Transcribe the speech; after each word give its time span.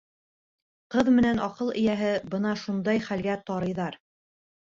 Ҡыҙ 0.93 1.11
менән 1.17 1.41
аҡыл 1.47 1.69
эйәһе 1.81 2.09
бына 2.33 2.53
шундай 2.61 3.05
хәлгә 3.09 3.35
тарыйҙар. 3.51 4.01